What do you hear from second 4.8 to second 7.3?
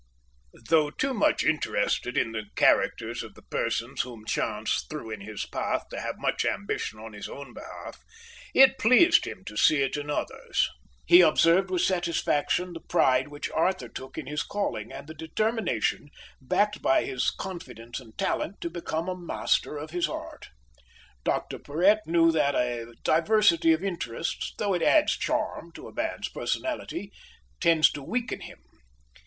threw in his path to have much ambition on his